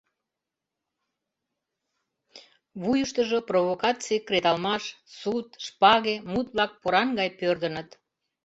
Вуйыштыжо 2.81 3.39
провокаций... 3.49 4.19
кредалмаш... 4.27 4.83
суд... 5.19 5.47
шпаге... 5.65 6.15
мут-влак 6.31 6.71
поран 6.81 7.09
гай 7.19 7.29
пӧрдыныт. 7.39 7.89